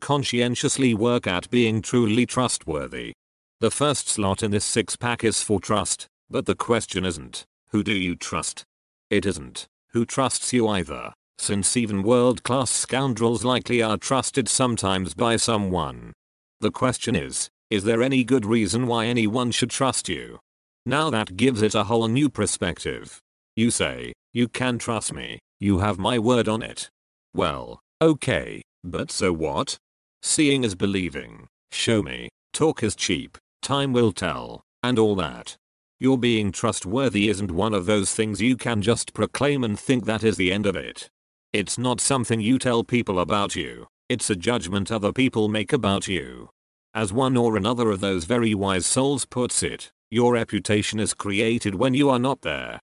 Conscientiously 0.00 0.94
work 0.94 1.26
at 1.26 1.50
being 1.50 1.82
truly 1.82 2.24
trustworthy. 2.24 3.14
The 3.58 3.72
first 3.72 4.08
slot 4.08 4.44
in 4.44 4.52
this 4.52 4.64
six 4.64 4.94
pack 4.94 5.24
is 5.24 5.42
for 5.42 5.58
trust, 5.58 6.06
but 6.30 6.46
the 6.46 6.54
question 6.54 7.04
isn't, 7.04 7.44
who 7.70 7.82
do 7.82 7.92
you 7.92 8.14
trust? 8.14 8.64
It 9.10 9.26
isn't, 9.26 9.66
who 9.88 10.06
trusts 10.06 10.52
you 10.52 10.68
either, 10.68 11.12
since 11.36 11.76
even 11.76 12.04
world 12.04 12.44
class 12.44 12.70
scoundrels 12.70 13.44
likely 13.44 13.82
are 13.82 13.96
trusted 13.96 14.48
sometimes 14.48 15.14
by 15.14 15.34
someone. 15.34 16.12
The 16.60 16.70
question 16.70 17.16
is, 17.16 17.50
is 17.70 17.84
there 17.84 18.02
any 18.02 18.24
good 18.24 18.46
reason 18.46 18.86
why 18.86 19.06
anyone 19.06 19.50
should 19.50 19.70
trust 19.70 20.08
you? 20.08 20.38
Now 20.86 21.10
that 21.10 21.36
gives 21.36 21.60
it 21.60 21.74
a 21.74 21.84
whole 21.84 22.08
new 22.08 22.30
perspective. 22.30 23.20
You 23.56 23.70
say, 23.70 24.14
you 24.32 24.48
can 24.48 24.78
trust 24.78 25.12
me, 25.12 25.38
you 25.60 25.80
have 25.80 25.98
my 25.98 26.18
word 26.18 26.48
on 26.48 26.62
it. 26.62 26.88
Well, 27.34 27.80
okay, 28.00 28.62
but 28.82 29.10
so 29.10 29.32
what? 29.32 29.76
Seeing 30.22 30.64
is 30.64 30.74
believing. 30.74 31.46
Show 31.70 32.02
me. 32.02 32.28
Talk 32.54 32.82
is 32.82 32.96
cheap. 32.96 33.36
Time 33.60 33.92
will 33.92 34.12
tell. 34.12 34.62
And 34.82 34.98
all 34.98 35.14
that. 35.16 35.56
Your 36.00 36.16
being 36.16 36.52
trustworthy 36.52 37.28
isn't 37.28 37.50
one 37.50 37.74
of 37.74 37.86
those 37.86 38.14
things 38.14 38.40
you 38.40 38.56
can 38.56 38.80
just 38.80 39.12
proclaim 39.12 39.62
and 39.64 39.78
think 39.78 40.04
that 40.04 40.24
is 40.24 40.36
the 40.36 40.52
end 40.52 40.64
of 40.64 40.76
it. 40.76 41.08
It's 41.52 41.76
not 41.76 42.00
something 42.00 42.40
you 42.40 42.58
tell 42.58 42.84
people 42.84 43.18
about 43.18 43.56
you. 43.56 43.86
It's 44.08 44.30
a 44.30 44.36
judgment 44.36 44.90
other 44.90 45.12
people 45.12 45.48
make 45.48 45.72
about 45.72 46.08
you. 46.08 46.50
As 46.98 47.12
one 47.12 47.36
or 47.36 47.56
another 47.56 47.92
of 47.92 48.00
those 48.00 48.24
very 48.24 48.56
wise 48.56 48.84
souls 48.84 49.24
puts 49.24 49.62
it, 49.62 49.92
your 50.10 50.32
reputation 50.32 50.98
is 50.98 51.14
created 51.14 51.76
when 51.76 51.94
you 51.94 52.10
are 52.10 52.18
not 52.18 52.42
there. 52.42 52.80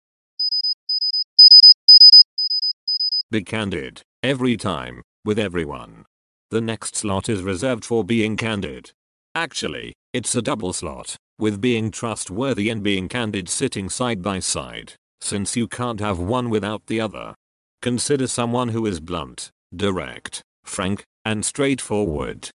Be 3.30 3.44
candid, 3.44 4.02
every 4.20 4.56
time, 4.56 5.02
with 5.24 5.38
everyone. 5.38 6.06
The 6.50 6.60
next 6.60 6.96
slot 6.96 7.28
is 7.28 7.42
reserved 7.42 7.84
for 7.84 8.02
being 8.02 8.36
candid. 8.36 8.90
Actually, 9.36 9.92
it's 10.12 10.34
a 10.34 10.42
double 10.42 10.72
slot, 10.72 11.14
with 11.38 11.60
being 11.60 11.92
trustworthy 11.92 12.68
and 12.68 12.82
being 12.82 13.08
candid 13.08 13.48
sitting 13.48 13.88
side 13.88 14.22
by 14.22 14.40
side, 14.40 14.94
since 15.20 15.54
you 15.54 15.68
can't 15.68 16.00
have 16.00 16.18
one 16.18 16.50
without 16.50 16.84
the 16.88 17.00
other. 17.00 17.36
Consider 17.80 18.26
someone 18.26 18.70
who 18.70 18.86
is 18.86 18.98
blunt, 18.98 19.52
direct, 19.72 20.42
frank, 20.64 21.04
and 21.24 21.44
straightforward. 21.44 22.50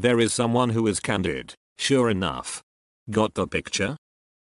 There 0.00 0.20
is 0.20 0.32
someone 0.32 0.70
who 0.70 0.86
is 0.86 1.00
candid, 1.00 1.54
sure 1.76 2.08
enough. 2.08 2.62
Got 3.10 3.34
the 3.34 3.48
picture? 3.48 3.96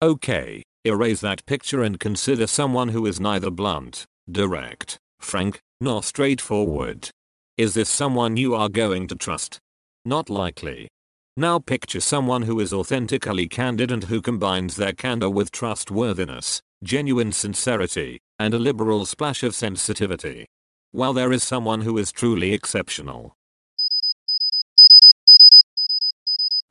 Okay, 0.03 0.65
erase 0.85 1.21
that 1.21 1.47
picture 1.47 1.81
and 1.81 2.01
consider 2.01 2.49
someone 2.49 2.89
who 2.89 3.07
is 3.07 3.21
neither 3.21 3.53
blunt, 3.53 4.05
direct, 4.29 4.99
frank, 5.21 5.61
nor 5.81 6.03
straightforward. 6.03 7.09
Is 7.57 7.75
this 7.75 7.89
someone 7.89 8.37
you 8.37 8.57
are 8.57 8.69
going 8.69 9.07
to 9.07 9.15
trust? 9.15 9.61
Not 10.05 10.29
likely. 10.29 10.89
Now 11.37 11.61
picture 11.61 12.01
someone 12.01 12.43
who 12.43 12.59
is 12.59 12.73
authentically 12.73 13.47
candid 13.47 13.93
and 13.93 14.03
who 14.03 14.21
combines 14.21 14.75
their 14.75 14.93
candor 14.93 15.31
with 15.31 15.53
trustworthiness, 15.53 16.63
genuine 16.83 17.31
sincerity, 17.31 18.19
and 18.41 18.55
a 18.55 18.59
liberal 18.59 19.07
splash 19.07 19.45
of 19.45 19.55
sensitivity. 19.55 20.47
While 20.91 21.13
there 21.13 21.33
is 21.33 21.45
someone 21.45 21.83
who 21.83 21.97
is 21.97 22.11
truly 22.11 22.53
exceptional. 22.53 23.37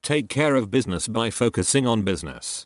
Take 0.04 0.28
care 0.28 0.56
of 0.56 0.70
business 0.70 1.08
by 1.08 1.30
focusing 1.30 1.88
on 1.88 2.02
business. 2.02 2.66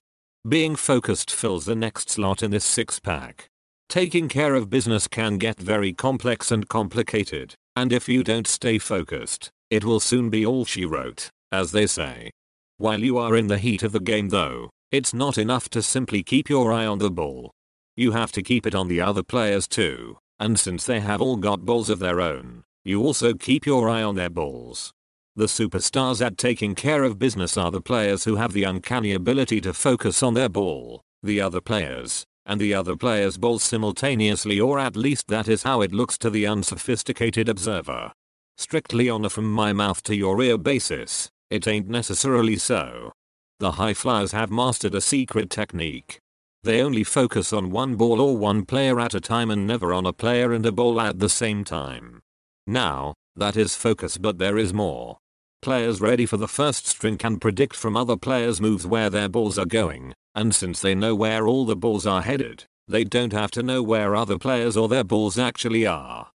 Being 0.50 0.76
focused 0.76 1.30
fills 1.30 1.66
the 1.66 1.76
next 1.76 2.10
slot 2.10 2.42
in 2.42 2.50
this 2.50 2.66
six 2.66 3.00
pack. 3.00 3.48
Taking 3.90 4.28
care 4.28 4.56
of 4.56 4.72
business 4.72 5.08
can 5.08 5.38
get 5.38 5.60
very 5.60 5.94
complex 5.94 6.52
and 6.52 6.68
complicated. 6.68 7.54
And 7.76 7.94
if 7.94 8.10
you 8.10 8.24
don't 8.24 8.48
stay 8.48 8.80
focused, 8.80 9.52
it 9.70 9.86
will 9.86 10.00
soon 10.00 10.32
be 10.32 10.48
all 10.48 10.66
she 10.66 10.84
wrote, 10.84 11.30
as 11.52 11.74
they 11.74 11.86
say. 11.86 12.32
While 12.80 13.02
you 13.02 13.20
are 13.20 13.36
in 13.36 13.46
the 13.46 13.60
heat 13.60 13.84
of 13.84 13.92
the 13.92 14.00
game 14.00 14.30
though, 14.30 14.72
it's 14.92 15.14
not 15.14 15.38
enough 15.38 15.70
to 15.70 15.84
simply 15.84 16.24
keep 16.24 16.50
your 16.50 16.74
eye 16.74 16.88
on 16.88 16.98
the 16.98 17.12
ball. 17.12 17.52
You 17.96 18.14
have 18.14 18.32
to 18.32 18.42
keep 18.42 18.66
it 18.66 18.74
on 18.74 18.88
the 18.88 19.02
other 19.02 19.22
players 19.22 19.68
too, 19.68 20.18
and 20.40 20.60
since 20.60 20.88
they 20.88 21.02
have 21.02 21.22
all 21.22 21.38
got 21.38 21.66
balls 21.68 21.92
of 21.92 22.00
their 22.00 22.20
own, 22.20 22.64
you 22.84 23.04
also 23.04 23.36
keep 23.36 23.68
your 23.68 23.88
eye 23.88 24.02
on 24.02 24.16
their 24.16 24.32
balls. 24.32 24.92
The 25.38 25.46
superstars 25.46 26.26
at 26.26 26.36
taking 26.36 26.74
care 26.74 27.04
of 27.04 27.20
business 27.20 27.58
are 27.58 27.70
the 27.70 27.80
players 27.80 28.24
who 28.24 28.38
have 28.38 28.54
the 28.54 28.64
uncanny 28.64 29.14
ability 29.14 29.62
to 29.62 29.72
focus 29.72 30.24
on 30.24 30.34
their 30.34 30.50
ball, 30.50 31.04
the 31.22 31.40
other 31.42 31.62
players, 31.62 32.26
and 32.48 32.60
the 32.60 32.74
other 32.74 32.96
player's 32.96 33.38
ball 33.38 33.60
simultaneously 33.60 34.60
or 34.60 34.80
at 34.80 34.96
least 34.96 35.28
that 35.28 35.48
is 35.48 35.62
how 35.62 35.82
it 35.82 35.94
looks 35.94 36.18
to 36.18 36.32
the 36.32 36.48
unsophisticated 36.48 37.48
observer. 37.48 38.12
Strictly 38.58 39.12
on 39.12 39.26
a 39.26 39.30
from 39.30 39.46
my 39.52 39.74
mouth 39.74 40.02
to 40.04 40.16
your 40.16 40.42
ear 40.42 40.58
basis, 40.58 41.30
it 41.52 41.68
ain't 41.68 41.88
necessarily 41.88 42.56
so. 42.56 43.12
The 43.60 43.74
high 43.74 43.94
flyers 43.94 44.32
have 44.32 44.50
mastered 44.50 44.96
a 44.96 45.02
secret 45.02 45.52
technique. 45.52 46.18
They 46.64 46.82
only 46.82 47.04
focus 47.04 47.54
on 47.54 47.70
one 47.70 47.94
ball 47.94 48.22
or 48.22 48.36
one 48.36 48.66
player 48.66 49.00
at 49.00 49.14
a 49.14 49.22
time 49.22 49.52
and 49.52 49.68
never 49.68 49.94
on 49.94 50.08
a 50.08 50.14
player 50.14 50.52
and 50.52 50.66
a 50.66 50.72
ball 50.72 51.00
at 51.00 51.20
the 51.20 51.30
same 51.30 51.64
time. 51.64 52.22
Now, 52.66 53.14
that 53.36 53.56
is 53.56 53.76
focus 53.76 54.18
but 54.18 54.40
there 54.40 54.58
is 54.58 54.74
more. 54.74 55.20
Players 55.62 56.00
ready 56.00 56.26
for 56.26 56.38
the 56.38 56.48
first 56.48 56.86
string 56.88 57.18
can 57.18 57.40
predict 57.40 57.76
from 57.76 57.98
other 57.98 58.16
players' 58.16 58.62
moves 58.62 58.86
where 58.86 59.10
their 59.10 59.28
balls 59.28 59.58
are 59.58 59.66
going, 59.66 60.14
and 60.36 60.54
since 60.54 60.82
they 60.82 60.96
know 60.96 61.16
where 61.16 61.48
all 61.48 61.66
the 61.66 61.76
balls 61.76 62.06
are 62.06 62.22
headed, 62.22 62.66
they 62.88 63.04
don't 63.04 63.34
have 63.34 63.52
to 63.52 63.64
know 63.64 63.84
where 63.84 64.16
other 64.16 64.38
players 64.38 64.78
or 64.78 64.88
their 64.88 65.04
balls 65.04 65.38
actually 65.38 65.86
are. 65.86 66.30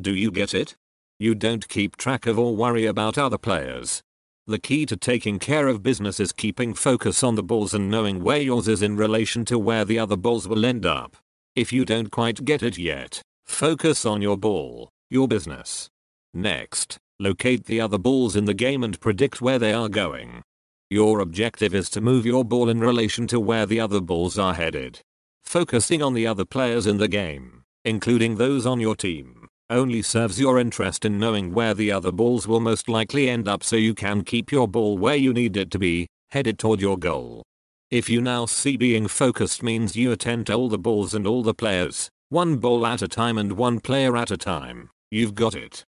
Do 0.00 0.14
you 0.14 0.30
get 0.30 0.54
it? 0.54 0.76
You 1.18 1.34
don't 1.34 1.68
keep 1.68 1.96
track 1.96 2.26
of 2.26 2.38
or 2.38 2.54
worry 2.54 2.86
about 2.86 3.18
other 3.18 3.36
players. 3.36 4.02
The 4.46 4.58
key 4.58 4.86
to 4.86 4.96
taking 4.96 5.38
care 5.38 5.66
of 5.66 5.82
business 5.82 6.20
is 6.20 6.32
keeping 6.32 6.72
focus 6.72 7.22
on 7.22 7.34
the 7.34 7.42
balls 7.42 7.74
and 7.74 7.90
knowing 7.90 8.22
where 8.22 8.40
yours 8.40 8.68
is 8.68 8.80
in 8.80 8.96
relation 8.96 9.44
to 9.46 9.58
where 9.58 9.84
the 9.84 9.98
other 9.98 10.16
balls 10.16 10.48
will 10.48 10.64
end 10.64 10.86
up. 10.86 11.16
If 11.54 11.72
you 11.72 11.84
don't 11.84 12.10
quite 12.10 12.44
get 12.44 12.62
it 12.62 12.78
yet, 12.78 13.20
focus 13.44 14.06
on 14.06 14.22
your 14.22 14.38
ball, 14.38 14.88
your 15.10 15.26
business. 15.28 15.88
Next, 16.32 16.96
locate 17.20 17.64
the 17.64 17.80
other 17.80 17.98
balls 17.98 18.36
in 18.36 18.44
the 18.44 18.54
game 18.54 18.84
and 18.84 19.00
predict 19.00 19.40
where 19.40 19.58
they 19.58 19.72
are 19.72 19.88
going. 19.88 20.42
Your 20.90 21.20
objective 21.20 21.74
is 21.74 21.90
to 21.90 22.00
move 22.00 22.24
your 22.24 22.44
ball 22.44 22.68
in 22.68 22.80
relation 22.80 23.26
to 23.28 23.40
where 23.40 23.66
the 23.66 23.80
other 23.80 24.00
balls 24.00 24.38
are 24.38 24.54
headed. 24.54 25.00
Focusing 25.44 26.02
on 26.02 26.14
the 26.14 26.26
other 26.26 26.44
players 26.44 26.86
in 26.86 26.98
the 26.98 27.08
game, 27.08 27.64
including 27.84 28.36
those 28.36 28.66
on 28.66 28.80
your 28.80 28.96
team, 28.96 29.48
only 29.70 30.00
serves 30.00 30.40
your 30.40 30.58
interest 30.58 31.04
in 31.04 31.18
knowing 31.18 31.52
where 31.52 31.74
the 31.74 31.92
other 31.92 32.12
balls 32.12 32.46
will 32.46 32.60
most 32.60 32.88
likely 32.88 33.28
end 33.28 33.48
up 33.48 33.62
so 33.62 33.76
you 33.76 33.94
can 33.94 34.22
keep 34.22 34.50
your 34.50 34.66
ball 34.66 34.96
where 34.96 35.16
you 35.16 35.32
need 35.32 35.56
it 35.56 35.70
to 35.70 35.78
be, 35.78 36.06
headed 36.30 36.58
toward 36.58 36.80
your 36.80 36.96
goal. 36.96 37.42
If 37.90 38.08
you 38.08 38.20
now 38.20 38.46
see 38.46 38.76
being 38.76 39.08
focused 39.08 39.62
means 39.62 39.96
you 39.96 40.12
attend 40.12 40.46
to 40.46 40.54
all 40.54 40.68
the 40.68 40.78
balls 40.78 41.14
and 41.14 41.26
all 41.26 41.42
the 41.42 41.54
players, 41.54 42.10
one 42.28 42.56
ball 42.56 42.86
at 42.86 43.02
a 43.02 43.08
time 43.08 43.38
and 43.38 43.52
one 43.52 43.80
player 43.80 44.16
at 44.16 44.30
a 44.30 44.36
time, 44.36 44.90
you've 45.10 45.34
got 45.34 45.54
it. 45.54 45.84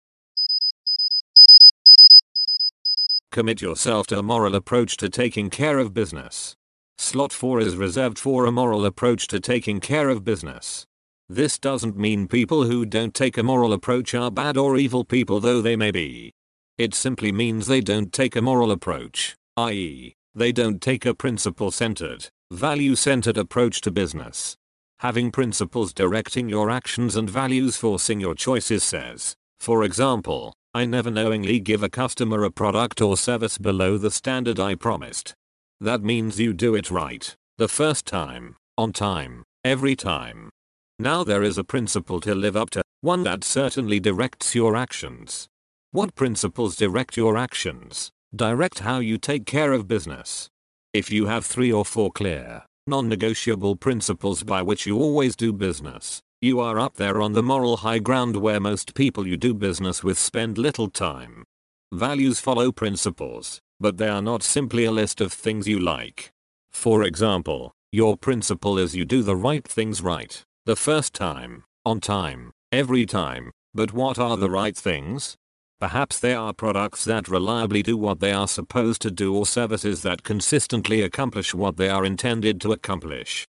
Commit 3.33 3.61
yourself 3.61 4.07
to 4.07 4.19
a 4.19 4.23
moral 4.23 4.55
approach 4.55 4.97
to 4.99 5.09
taking 5.09 5.51
care 5.51 5.79
of 5.79 5.93
business. 5.93 6.55
Slot 6.99 7.33
4 7.33 7.61
is 7.61 7.77
reserved 7.77 8.19
for 8.19 8.47
a 8.47 8.53
moral 8.53 8.87
approach 8.87 9.27
to 9.29 9.41
taking 9.41 9.81
care 9.81 10.09
of 10.09 10.25
business. 10.25 10.87
This 11.29 11.59
doesn't 11.59 11.97
mean 11.97 12.29
people 12.29 12.65
who 12.65 12.87
don't 12.87 13.13
take 13.13 13.37
a 13.37 13.43
moral 13.43 13.73
approach 13.73 14.15
are 14.15 14.31
bad 14.31 14.57
or 14.57 14.77
evil 14.77 15.05
people 15.05 15.41
though 15.41 15.61
they 15.61 15.77
may 15.77 15.91
be. 15.91 16.33
It 16.79 16.95
simply 16.95 17.33
means 17.33 17.67
they 17.67 17.81
don't 17.81 18.13
take 18.13 18.37
a 18.37 18.43
moral 18.43 18.71
approach, 18.71 19.35
i.e., 19.57 20.15
they 20.35 20.53
don't 20.53 20.81
take 20.81 21.05
a 21.05 21.15
principle-centered, 21.15 22.29
value-centered 22.53 23.37
approach 23.37 23.81
to 23.83 23.91
business. 23.91 24.57
Having 25.01 25.33
principles 25.33 25.93
directing 25.93 26.49
your 26.49 26.71
actions 26.71 27.17
and 27.17 27.29
values 27.29 27.77
forcing 27.77 28.21
your 28.21 28.35
choices 28.35 28.85
says, 28.85 29.35
for 29.59 29.83
example, 29.83 30.55
I 30.77 30.85
never 30.85 31.11
knowingly 31.11 31.59
give 31.59 31.83
a 31.83 31.89
customer 31.89 32.45
a 32.45 32.51
product 32.51 33.01
or 33.01 33.17
service 33.17 33.57
below 33.57 33.97
the 33.97 34.11
standard 34.11 34.61
I 34.61 34.75
promised. 34.75 35.33
That 35.81 36.03
means 36.03 36.39
you 36.39 36.53
do 36.53 36.75
it 36.75 36.91
right, 36.91 37.35
the 37.57 37.67
first 37.67 38.05
time, 38.05 38.57
on 38.77 38.93
time, 38.93 39.43
every 39.65 39.97
time. 39.97 40.51
Now 40.99 41.25
there 41.25 41.43
is 41.43 41.57
a 41.57 41.65
principle 41.65 42.21
to 42.21 42.35
live 42.35 42.59
up 42.59 42.69
to, 42.73 42.83
one 43.01 43.23
that 43.23 43.43
certainly 43.43 44.01
directs 44.01 44.55
your 44.55 44.77
actions. 44.77 45.49
What 45.93 46.15
principles 46.15 46.77
direct 46.77 47.17
your 47.17 47.39
actions? 47.39 48.11
Direct 48.35 48.81
how 48.81 48.99
you 48.99 49.17
take 49.17 49.47
care 49.47 49.73
of 49.73 49.89
business. 49.89 50.51
If 50.93 51.11
you 51.11 51.25
have 51.25 51.47
three 51.47 51.73
or 51.73 51.87
four 51.87 52.13
clear, 52.13 52.65
non-negotiable 52.87 53.77
principles 53.77 54.43
by 54.43 54.61
which 54.61 54.85
you 54.85 54.99
always 54.99 55.37
do 55.37 55.55
business, 55.55 56.21
you 56.43 56.61
are 56.61 56.79
up 56.79 56.97
there 56.97 57.23
on 57.23 57.33
the 57.33 57.43
moral 57.43 57.79
high 57.79 57.99
ground 57.99 58.37
where 58.37 58.61
most 58.61 58.95
people 58.95 59.27
you 59.27 59.39
do 59.39 59.55
business 59.55 60.05
with 60.05 60.19
spend 60.19 60.59
little 60.59 60.91
time. 60.91 61.45
Values 61.93 62.41
follow 62.41 62.71
principles, 62.71 63.59
but 63.81 63.97
they 63.97 64.09
are 64.09 64.21
not 64.21 64.43
simply 64.43 64.85
a 64.85 64.91
list 64.91 65.23
of 65.23 65.33
things 65.33 65.67
you 65.67 65.79
like. 65.79 66.31
For 66.71 67.05
example, 67.05 67.73
your 67.91 68.19
principle 68.19 68.79
is 68.79 68.95
you 68.95 69.07
do 69.07 69.23
the 69.23 69.35
right 69.35 69.67
things 69.67 70.03
right, 70.03 70.43
the 70.67 70.77
first 70.77 71.15
time, 71.15 71.65
on 71.87 72.01
time, 72.01 72.51
every 72.71 73.07
time, 73.07 73.51
but 73.73 73.95
what 73.95 74.19
are 74.19 74.37
the 74.37 74.51
right 74.51 74.77
things? 74.77 75.37
Perhaps 75.81 76.21
they 76.21 76.35
are 76.35 76.53
products 76.53 77.05
that 77.07 77.29
reliably 77.29 77.83
do 77.83 77.97
what 77.97 78.21
they 78.21 78.33
are 78.33 78.49
supposed 78.49 79.01
to 79.03 79.11
do 79.11 79.35
or 79.35 79.47
services 79.47 80.03
that 80.03 80.23
consistently 80.23 81.01
accomplish 81.01 81.55
what 81.55 81.79
they 81.79 81.89
are 81.89 82.05
intended 82.05 82.61
to 82.61 82.73
accomplish. 82.73 83.47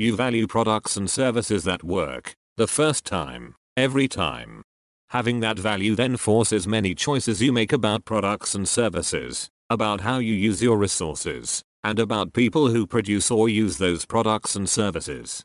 You 0.00 0.16
value 0.16 0.46
products 0.46 0.96
and 0.96 1.10
services 1.10 1.64
that 1.64 1.84
work, 1.84 2.34
the 2.56 2.66
first 2.66 3.04
time, 3.04 3.54
every 3.76 4.08
time. 4.08 4.62
Having 5.10 5.40
that 5.40 5.58
value 5.58 5.94
then 5.94 6.16
forces 6.16 6.66
many 6.66 6.94
choices 6.94 7.42
you 7.42 7.52
make 7.52 7.70
about 7.70 8.06
products 8.06 8.54
and 8.54 8.66
services, 8.66 9.50
about 9.68 10.00
how 10.00 10.16
you 10.16 10.32
use 10.32 10.62
your 10.62 10.78
resources, 10.78 11.62
and 11.84 11.98
about 11.98 12.32
people 12.32 12.68
who 12.68 12.86
produce 12.86 13.30
or 13.30 13.50
use 13.50 13.76
those 13.76 14.06
products 14.06 14.56
and 14.56 14.70
services. 14.70 15.44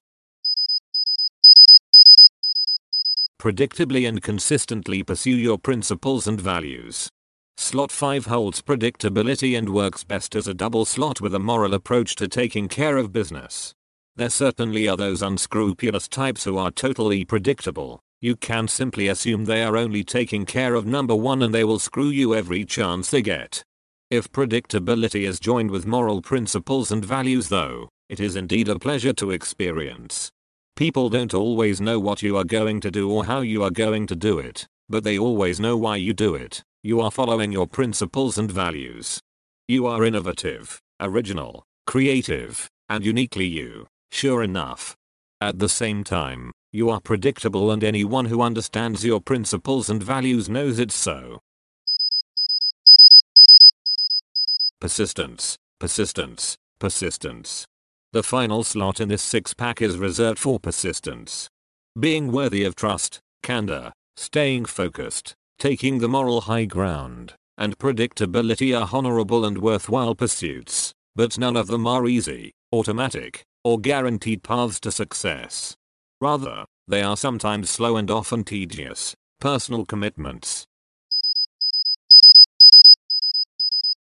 Predictably 3.38 4.08
and 4.08 4.24
consistently 4.24 5.04
pursue 5.04 5.36
your 5.36 5.58
principles 5.58 6.28
and 6.28 6.40
values. 6.40 7.10
Slot 7.58 7.92
5 7.92 8.28
holds 8.28 8.62
predictability 8.62 9.58
and 9.58 9.68
works 9.68 10.06
best 10.06 10.34
as 10.34 10.48
a 10.48 10.54
double 10.54 10.86
slot 10.86 11.20
with 11.20 11.36
a 11.36 11.40
moral 11.40 11.74
approach 11.74 12.16
to 12.16 12.30
taking 12.30 12.70
care 12.70 12.96
of 12.96 13.12
business. 13.12 13.76
There 14.18 14.30
certainly 14.30 14.88
are 14.88 14.96
those 14.96 15.22
unscrupulous 15.22 16.08
types 16.08 16.46
who 16.46 16.58
are 16.58 16.72
totally 16.72 17.26
predictable. 17.26 18.00
You 18.22 18.38
can 18.38 18.70
simply 18.70 19.10
assume 19.10 19.44
they 19.44 19.62
are 19.62 19.76
only 19.76 20.06
taking 20.06 20.46
care 20.46 20.74
of 20.74 20.86
number 20.86 21.14
one 21.14 21.42
and 21.44 21.54
they 21.54 21.66
will 21.66 21.80
screw 21.80 22.08
you 22.08 22.34
every 22.34 22.64
chance 22.64 23.12
they 23.12 23.22
get. 23.22 23.62
If 24.10 24.32
predictability 24.32 25.28
is 25.28 25.38
joined 25.38 25.70
with 25.70 25.86
moral 25.86 26.22
principles 26.22 26.94
and 26.94 27.04
values 27.04 27.50
though, 27.50 27.90
it 28.08 28.22
is 28.22 28.38
indeed 28.38 28.70
a 28.70 28.80
pleasure 28.80 29.12
to 29.14 29.32
experience. 29.32 30.32
People 30.78 31.10
don't 31.10 31.34
always 31.34 31.82
know 31.82 32.00
what 32.00 32.22
you 32.22 32.38
are 32.38 32.46
going 32.46 32.80
to 32.82 32.92
do 32.92 33.12
or 33.12 33.26
how 33.26 33.42
you 33.42 33.64
are 33.64 33.72
going 33.72 34.08
to 34.08 34.16
do 34.16 34.40
it, 34.40 34.66
but 34.88 35.04
they 35.04 35.20
always 35.20 35.60
know 35.60 35.76
why 35.76 35.98
you 35.98 36.14
do 36.14 36.36
it. 36.36 36.64
You 36.84 37.02
are 37.02 37.12
following 37.12 37.52
your 37.52 37.68
principles 37.68 38.38
and 38.38 38.50
values. 38.50 39.20
You 39.68 39.88
are 39.88 40.06
innovative, 40.06 40.80
original, 41.02 41.64
creative, 41.86 42.70
and 42.88 43.04
uniquely 43.04 43.46
you, 43.46 43.88
sure 44.12 44.44
enough. 44.44 44.96
At 45.42 45.60
the 45.60 45.70
same 45.70 46.04
time, 46.04 46.52
you 46.72 46.90
are 46.90 47.00
predictable 47.00 47.72
and 47.72 47.84
anyone 47.84 48.26
who 48.26 48.42
understands 48.42 49.06
your 49.06 49.22
principles 49.22 49.90
and 49.90 50.04
values 50.04 50.50
knows 50.50 50.80
it's 50.80 50.96
so. 50.96 51.40
Persistence, 54.82 55.58
persistence, 55.80 56.58
persistence. 56.80 57.66
The 58.14 58.24
final 58.24 58.64
slot 58.64 59.00
in 59.00 59.10
this 59.10 59.22
six 59.22 59.54
pack 59.54 59.82
is 59.82 59.98
reserved 59.98 60.40
for 60.40 60.60
persistence. 60.60 61.50
Being 62.00 62.32
worthy 62.32 62.64
of 62.64 62.76
trust, 62.76 63.20
candor, 63.42 63.94
staying 64.18 64.66
focused, 64.66 65.34
taking 65.60 66.00
the 66.00 66.10
moral 66.10 66.42
high 66.42 66.66
ground, 66.66 67.34
and 67.58 67.78
predictability 67.78 68.78
are 68.78 68.90
honorable 68.92 69.46
and 69.46 69.58
worthwhile 69.58 70.16
pursuits, 70.16 70.94
but 71.16 71.38
none 71.38 71.56
of 71.56 71.68
them 71.68 71.88
are 71.88 72.08
easy, 72.08 72.52
automatic, 72.74 73.44
or 73.66 73.80
guaranteed 73.80 74.44
paths 74.44 74.80
to 74.80 74.92
success. 74.92 75.76
Rather, 76.22 76.66
they 76.88 77.02
are 77.02 77.18
sometimes 77.18 77.68
slow 77.68 77.98
and 77.98 78.12
often 78.12 78.44
tedious, 78.44 79.16
personal 79.42 79.86
commitments. 79.86 80.68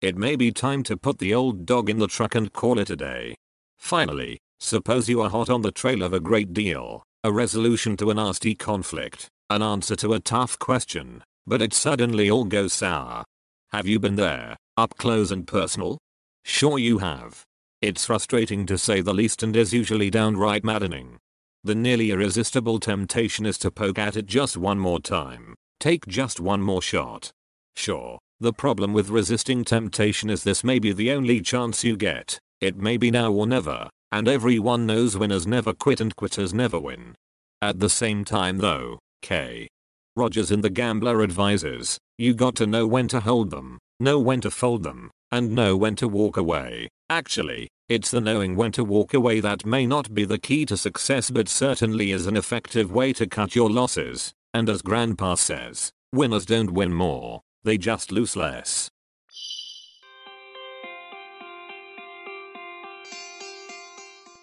It 0.01 0.15
may 0.15 0.36
be 0.36 0.51
time 0.51 0.84
to 0.84 0.95
put 0.95 1.17
the 1.17 1.34
old 1.34 1.65
dog 1.65 1.89
in 1.89 1.98
the 1.98 2.07
truck 2.07 2.36
and 2.36 2.53
call 2.53 2.77
it 2.77 2.91
a 2.91 2.95
day. 2.95 3.38
Finally, 3.79 4.38
suppose 4.60 5.10
you 5.10 5.19
are 5.22 5.31
hot 5.31 5.50
on 5.50 5.63
the 5.63 5.72
trail 5.72 6.03
of 6.03 6.13
a 6.13 6.19
great 6.19 6.53
deal, 6.53 7.01
a 7.24 7.31
resolution 7.31 7.98
to 7.98 8.12
a 8.12 8.13
nasty 8.13 8.53
conflict, 8.53 9.29
an 9.50 9.63
answer 9.63 9.95
to 9.95 10.13
a 10.13 10.19
tough 10.19 10.60
question, 10.60 11.24
but 11.47 11.63
it 11.63 11.73
suddenly 11.73 12.30
all 12.30 12.45
goes 12.45 12.71
sour. 12.71 13.23
Have 13.71 13.88
you 13.88 13.99
been 13.99 14.15
there, 14.15 14.58
up 14.78 14.95
close 14.99 15.32
and 15.32 15.47
personal? 15.47 15.97
Sure 16.43 16.78
you 16.78 16.99
have. 16.99 17.43
It's 17.86 18.06
frustrating 18.06 18.65
to 18.65 18.80
say 18.80 19.02
the 19.02 19.13
least 19.13 19.43
and 19.43 19.56
is 19.56 19.71
usually 19.71 20.10
downright 20.10 20.63
maddening. 20.63 21.19
The 21.63 21.76
nearly 21.76 22.10
irresistible 22.10 22.80
temptation 22.80 23.45
is 23.45 23.60
to 23.60 23.69
poke 23.69 24.00
at 24.00 24.15
it 24.15 24.26
just 24.26 24.58
one 24.58 24.80
more 24.80 25.00
time. 25.00 25.54
Take 25.80 26.08
just 26.08 26.39
one 26.39 26.62
more 26.62 26.82
shot. 26.82 27.30
Sure, 27.76 28.17
the 28.39 28.54
problem 28.54 28.91
with 28.91 29.12
resisting 29.12 29.63
temptation 29.63 30.32
is 30.32 30.43
this 30.43 30.63
may 30.63 30.80
be 30.80 30.93
the 30.93 31.12
only 31.12 31.41
chance 31.41 31.84
you 31.84 31.95
get. 31.95 32.39
It 32.60 32.76
may 32.76 32.98
be 32.98 33.12
now 33.12 33.32
or 33.32 33.45
never, 33.45 33.88
and 34.12 34.28
everyone 34.28 34.88
knows 34.88 35.15
winners 35.15 35.45
never 35.45 35.71
quit 35.71 36.02
and 36.02 36.15
quitters 36.15 36.56
never 36.56 36.80
win. 36.80 37.13
At 37.62 37.80
the 37.80 37.89
same 37.89 38.26
time 38.26 38.58
though, 38.58 38.98
K. 39.21 39.67
Rogers 40.15 40.50
in 40.50 40.62
The 40.62 40.71
Gambler 40.71 41.21
advises, 41.21 42.00
you 42.17 42.34
got 42.34 42.56
to 42.56 42.65
know 42.65 42.88
when 42.88 43.08
to 43.10 43.19
hold 43.19 43.52
them, 43.52 43.78
know 44.00 44.17
when 44.17 44.41
to 44.41 44.50
fold 44.50 44.82
them, 44.82 45.12
and 45.36 45.52
know 45.52 45.76
when 45.76 45.98
to 45.98 46.08
walk 46.08 46.38
away. 46.38 46.88
Actually, 47.10 47.67
it's 47.89 48.10
the 48.10 48.21
knowing 48.21 48.56
when 48.56 48.71
to 48.71 48.86
walk 48.86 49.13
away 49.13 49.41
that 49.41 49.65
may 49.65 49.86
not 49.86 50.13
be 50.13 50.24
the 50.24 50.39
key 50.39 50.65
to 50.65 50.78
success 50.78 51.30
but 51.30 51.50
certainly 51.50 52.12
is 52.12 52.26
an 52.26 52.38
effective 52.38 52.89
way 52.89 53.12
to 53.12 53.28
cut 53.28 53.54
your 53.54 53.69
losses, 53.69 54.34
and 54.54 54.69
as 54.69 54.82
Grandpa 54.82 55.36
says, 55.36 55.91
winners 56.13 56.45
don't 56.45 56.71
win 56.71 56.93
more, 56.93 57.41
they 57.65 57.78
just 57.78 58.13
lose 58.13 58.38
less. 58.38 58.89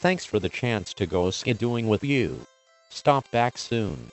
Thanks 0.00 0.26
for 0.26 0.38
the 0.38 0.50
chance 0.50 0.92
to 0.94 1.06
go 1.06 1.28
skidooing 1.28 1.86
with 1.86 2.04
you. 2.04 2.38
Stop 2.90 3.30
back 3.30 3.56
soon. 3.56 4.10